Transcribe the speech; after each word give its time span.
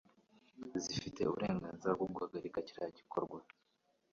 zifite 0.83 1.19
uburenganzira 1.23 1.91
bwo 1.97 2.07
guhagarika 2.13 2.57
icyo 2.63 2.75
gikorwa 2.97 3.37